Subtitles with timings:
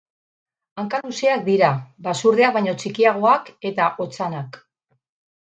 [0.83, 1.69] Hankaluzeak dira,
[2.07, 4.63] basurdeak baino txikiagoak eta otzanak.